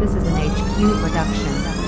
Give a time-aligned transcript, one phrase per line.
[0.00, 1.80] This is an HQ production.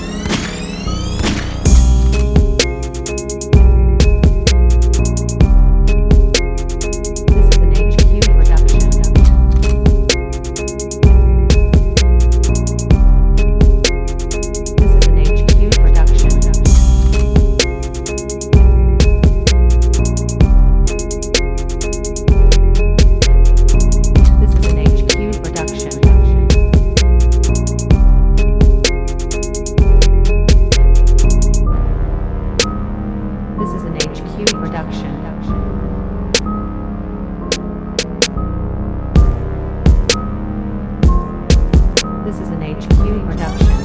[42.25, 43.82] This is an HQ production.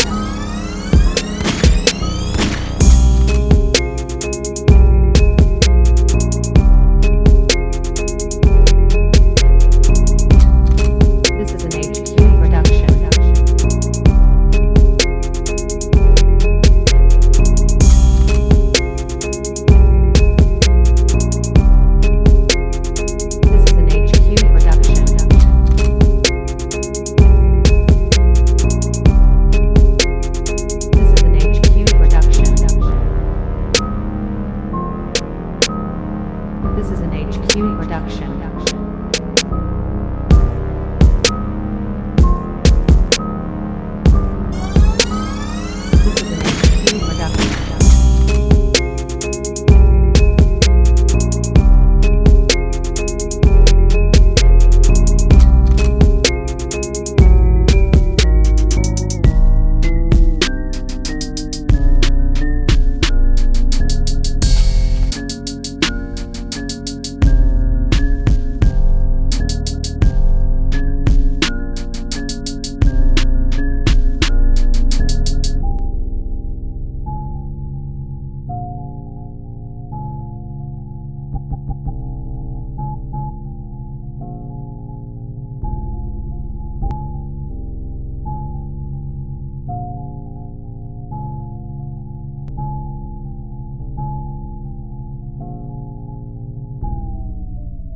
[36.99, 38.77] Is an HQ production.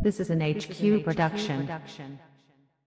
[0.03, 1.71] This is an HQ production.